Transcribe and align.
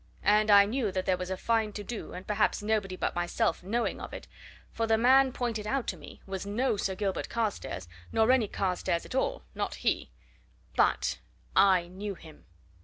And 0.25 0.49
I 0.49 0.65
knew 0.65 0.91
that 0.91 1.05
there 1.05 1.15
was 1.15 1.29
a 1.29 1.37
fine 1.37 1.73
to 1.73 1.83
do, 1.83 2.13
and 2.13 2.25
perhaps 2.25 2.63
nobody 2.63 2.95
but 2.95 3.13
myself 3.13 3.61
knowing 3.61 4.01
of 4.01 4.15
it, 4.15 4.27
for 4.71 4.87
the 4.87 4.97
man 4.97 5.31
pointed 5.31 5.67
out 5.67 5.85
to 5.89 5.95
me 5.95 6.23
was 6.25 6.43
no 6.43 6.75
Sir 6.75 6.95
Gilbert 6.95 7.29
Carstairs, 7.29 7.87
nor 8.11 8.31
any 8.31 8.47
Carstairs 8.47 9.05
at 9.05 9.13
all 9.13 9.43
not 9.53 9.75
he! 9.75 10.09
But 10.75 11.19
I 11.55 11.87
knew 11.87 12.15
him!" 12.15 12.45